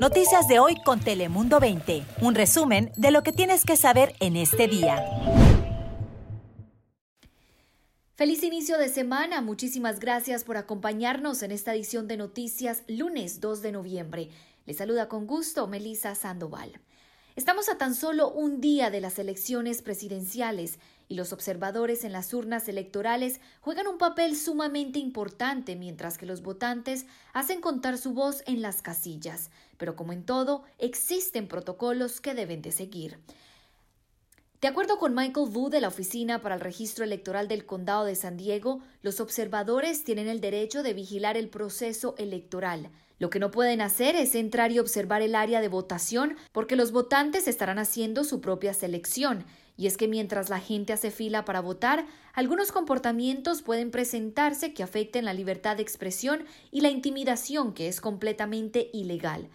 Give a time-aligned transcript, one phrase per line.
[0.00, 2.04] Noticias de hoy con Telemundo 20.
[2.20, 5.02] Un resumen de lo que tienes que saber en este día.
[8.14, 9.40] Feliz inicio de semana.
[9.40, 14.30] Muchísimas gracias por acompañarnos en esta edición de noticias lunes 2 de noviembre.
[14.66, 16.78] Les saluda con gusto Melisa Sandoval.
[17.36, 22.32] Estamos a tan solo un día de las elecciones presidenciales y los observadores en las
[22.32, 27.04] urnas electorales juegan un papel sumamente importante mientras que los votantes
[27.34, 29.50] hacen contar su voz en las casillas.
[29.76, 33.18] Pero como en todo, existen protocolos que deben de seguir.
[34.62, 38.16] De acuerdo con Michael Vu de la Oficina para el Registro Electoral del Condado de
[38.16, 42.90] San Diego, los observadores tienen el derecho de vigilar el proceso electoral.
[43.18, 46.92] Lo que no pueden hacer es entrar y observar el área de votación porque los
[46.92, 49.44] votantes estarán haciendo su propia selección.
[49.78, 54.82] Y es que mientras la gente hace fila para votar, algunos comportamientos pueden presentarse que
[54.82, 59.48] afecten la libertad de expresión y la intimidación que es completamente ilegal.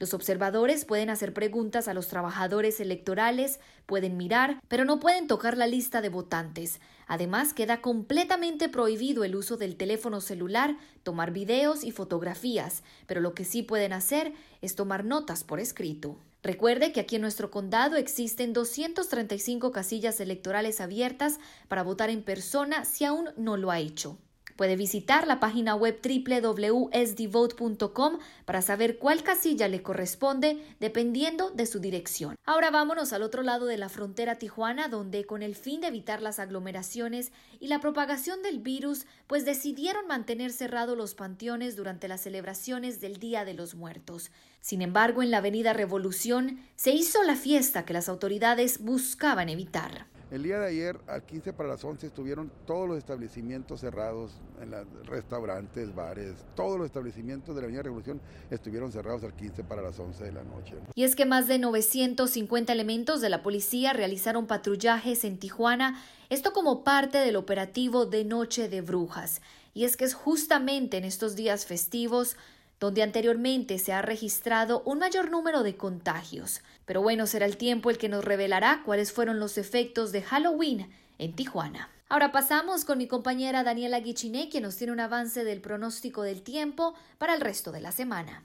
[0.00, 5.58] Los observadores pueden hacer preguntas a los trabajadores electorales, pueden mirar, pero no pueden tocar
[5.58, 6.80] la lista de votantes.
[7.06, 13.34] Además, queda completamente prohibido el uso del teléfono celular, tomar videos y fotografías, pero lo
[13.34, 16.16] que sí pueden hacer es tomar notas por escrito.
[16.42, 22.86] Recuerde que aquí en nuestro condado existen 235 casillas electorales abiertas para votar en persona
[22.86, 24.16] si aún no lo ha hecho.
[24.60, 31.80] Puede visitar la página web www.sdvote.com para saber cuál casilla le corresponde dependiendo de su
[31.80, 32.36] dirección.
[32.44, 36.20] Ahora vámonos al otro lado de la frontera Tijuana, donde con el fin de evitar
[36.20, 42.20] las aglomeraciones y la propagación del virus, pues decidieron mantener cerrados los panteones durante las
[42.20, 44.30] celebraciones del Día de los Muertos.
[44.60, 50.04] Sin embargo, en la Avenida Revolución se hizo la fiesta que las autoridades buscaban evitar.
[50.30, 54.30] El día de ayer, al 15 para las 11, estuvieron todos los establecimientos cerrados,
[54.62, 54.70] en
[55.04, 59.98] restaurantes, bares, todos los establecimientos de la Avenida Revolución estuvieron cerrados al 15 para las
[59.98, 60.76] 11 de la noche.
[60.94, 66.52] Y es que más de 950 elementos de la policía realizaron patrullajes en Tijuana, esto
[66.52, 69.42] como parte del operativo de Noche de Brujas.
[69.74, 72.36] Y es que es justamente en estos días festivos
[72.80, 76.62] donde anteriormente se ha registrado un mayor número de contagios.
[76.86, 80.90] Pero bueno, será el tiempo el que nos revelará cuáles fueron los efectos de Halloween
[81.18, 81.90] en Tijuana.
[82.08, 86.42] Ahora pasamos con mi compañera Daniela Guichiné, quien nos tiene un avance del pronóstico del
[86.42, 88.42] tiempo para el resto de la semana.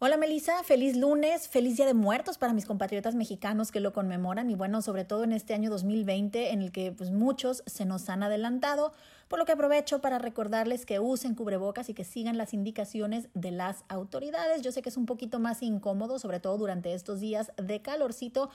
[0.00, 4.48] Hola Melissa, feliz lunes, feliz Día de Muertos para mis compatriotas mexicanos que lo conmemoran
[4.48, 8.08] y bueno, sobre todo en este año 2020 en el que pues muchos se nos
[8.08, 8.92] han adelantado,
[9.26, 13.50] por lo que aprovecho para recordarles que usen cubrebocas y que sigan las indicaciones de
[13.50, 14.62] las autoridades.
[14.62, 18.50] Yo sé que es un poquito más incómodo, sobre todo durante estos días de calorcito,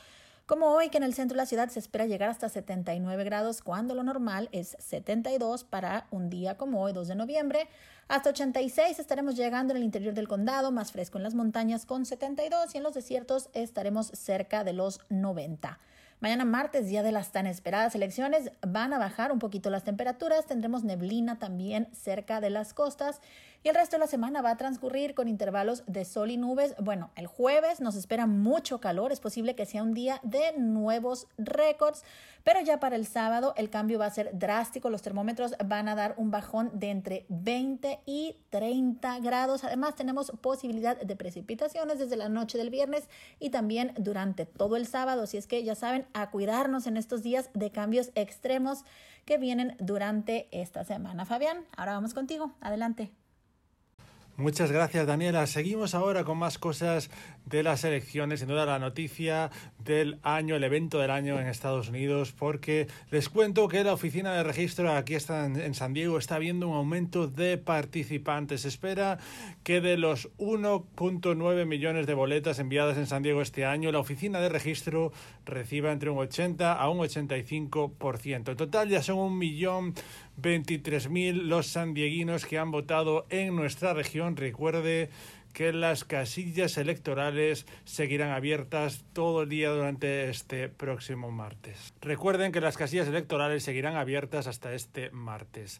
[0.45, 3.61] como hoy que en el centro de la ciudad se espera llegar hasta 79 grados
[3.61, 7.69] cuando lo normal es 72 para un día como hoy, 2 de noviembre.
[8.09, 12.05] Hasta 86 estaremos llegando en el interior del condado, más fresco en las montañas con
[12.05, 15.79] 72 y en los desiertos estaremos cerca de los 90.
[16.23, 20.45] Mañana martes, día de las tan esperadas elecciones, van a bajar un poquito las temperaturas,
[20.45, 23.19] tendremos neblina también cerca de las costas.
[23.61, 26.75] Y el resto de la semana va a transcurrir con intervalos de sol y nubes.
[26.79, 31.27] Bueno, el jueves nos espera mucho calor, es posible que sea un día de nuevos
[31.37, 32.03] récords,
[32.43, 35.95] pero ya para el sábado el cambio va a ser drástico, los termómetros van a
[35.95, 39.63] dar un bajón de entre 20 y 30 grados.
[39.63, 43.07] Además, tenemos posibilidad de precipitaciones desde la noche del viernes
[43.39, 47.23] y también durante todo el sábado, si es que ya saben, a cuidarnos en estos
[47.23, 48.83] días de cambios extremos
[49.25, 51.25] que vienen durante esta semana.
[51.25, 52.53] Fabián, ahora vamos contigo.
[52.61, 53.11] Adelante.
[54.35, 55.45] Muchas gracias, Daniela.
[55.45, 57.11] Seguimos ahora con más cosas
[57.45, 61.89] de las elecciones, sin duda la noticia del año, el evento del año en Estados
[61.89, 66.39] Unidos, porque les cuento que la oficina de registro aquí está en, San Diego está
[66.39, 68.61] viendo un aumento de participantes.
[68.61, 69.19] Se espera
[69.61, 74.39] que de los 1.9 millones de boletas enviadas en San Diego este año, la oficina
[74.39, 75.13] de registro
[75.45, 78.49] reciba entre un 80 a un 85%.
[78.49, 79.93] En total ya son un millón
[80.41, 84.35] 23.000 los sandieguinos que han votado en nuestra región.
[84.35, 85.09] Recuerde
[85.53, 91.93] que las casillas electorales seguirán abiertas todo el día durante este próximo martes.
[92.01, 95.79] Recuerden que las casillas electorales seguirán abiertas hasta este martes.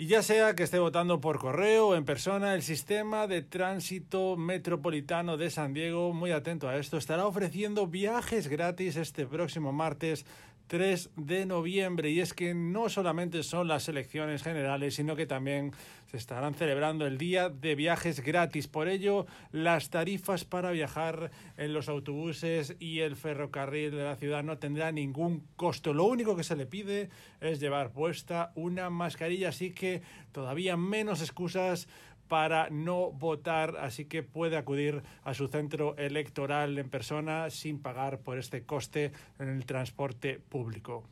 [0.00, 4.34] Y ya sea que esté votando por correo o en persona, el sistema de tránsito
[4.34, 10.24] metropolitano de San Diego, muy atento a esto, estará ofreciendo viajes gratis este próximo martes
[10.70, 12.10] 3 de noviembre.
[12.10, 15.72] Y es que no solamente son las elecciones generales, sino que también
[16.06, 18.68] se estarán celebrando el Día de Viajes gratis.
[18.68, 24.44] Por ello, las tarifas para viajar en los autobuses y el ferrocarril de la ciudad
[24.44, 25.92] no tendrán ningún costo.
[25.92, 31.20] Lo único que se le pide es llevar puesta una mascarilla, así que todavía menos
[31.20, 31.88] excusas
[32.30, 38.20] para no votar, así que puede acudir a su centro electoral en persona sin pagar
[38.20, 39.10] por este coste
[39.40, 41.02] en el transporte público.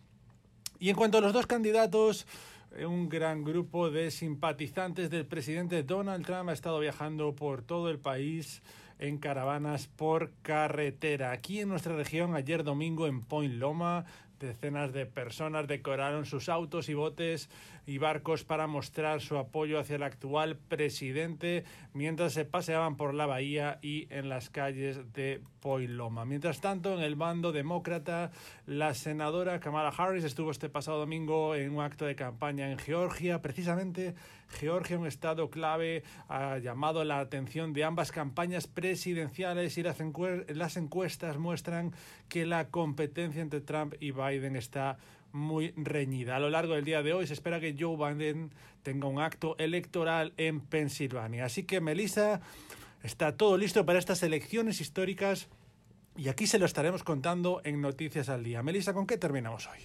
[0.79, 2.25] Y en cuanto a los dos candidatos,
[2.76, 7.91] eh, un gran grupo de simpatizantes del presidente Donald Trump ha estado viajando por todo
[7.91, 8.62] el país
[9.00, 11.32] en caravanas por carretera.
[11.32, 14.05] Aquí en nuestra región, ayer domingo en Point Loma,
[14.38, 17.50] Decenas de personas decoraron sus autos y botes
[17.87, 21.64] y barcos para mostrar su apoyo hacia el actual presidente
[21.94, 26.25] mientras se paseaban por la bahía y en las calles de Poiloma.
[26.25, 28.31] Mientras tanto, en el bando demócrata,
[28.67, 33.43] la senadora Kamala Harris estuvo este pasado domingo en un acto de campaña en Georgia,
[33.43, 34.14] precisamente
[34.50, 41.38] Georgia, un estado clave, ha llamado la atención de ambas campañas presidenciales y las, encuestas
[41.38, 41.93] muestran
[42.29, 44.99] que la competencia entre Trump y Biden está
[45.33, 46.37] muy reñida.
[46.37, 48.51] A lo largo del día de hoy se espera que Joe Biden
[48.83, 51.45] tenga un acto electoral en Pensilvania.
[51.45, 52.41] Así que, Melissa,
[53.03, 55.49] está todo listo para estas elecciones históricas
[56.17, 58.63] y aquí se lo estaremos contando en Noticias al Día.
[58.63, 59.79] Melissa, ¿con qué terminamos hoy?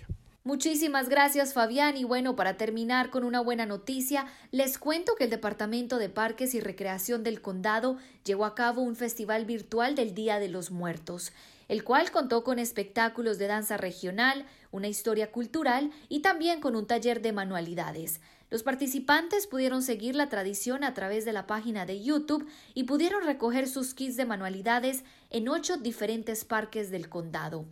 [0.46, 5.30] Muchísimas gracias Fabián y bueno, para terminar con una buena noticia, les cuento que el
[5.30, 10.39] Departamento de Parques y Recreación del Condado llevó a cabo un festival virtual del Día
[10.39, 11.31] de los Muertos,
[11.68, 16.88] el cual contó con espectáculos de danza regional, una historia cultural y también con un
[16.88, 18.21] taller de manualidades.
[18.50, 23.24] Los participantes pudieron seguir la tradición a través de la página de YouTube y pudieron
[23.24, 27.65] recoger sus kits de manualidades en ocho diferentes parques del condado.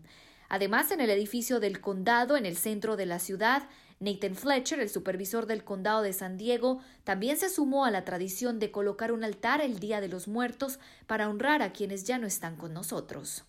[0.49, 4.89] Además, en el edificio del condado, en el centro de la ciudad, Nathan Fletcher, el
[4.89, 9.23] supervisor del condado de San Diego, también se sumó a la tradición de colocar un
[9.23, 13.45] altar el Día de los Muertos para honrar a quienes ya no están con nosotros.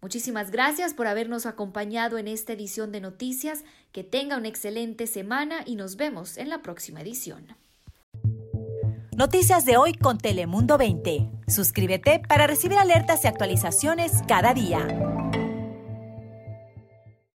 [0.00, 3.64] Muchísimas gracias por habernos acompañado en esta edición de noticias.
[3.92, 7.46] Que tenga una excelente semana y nos vemos en la próxima edición.
[9.16, 11.30] Noticias de hoy con Telemundo 20.
[11.48, 15.05] Suscríbete para recibir alertas y actualizaciones cada día.